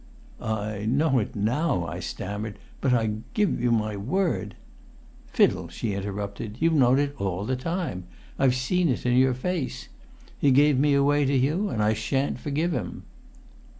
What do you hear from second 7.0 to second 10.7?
all the time. I've seen it in your face. He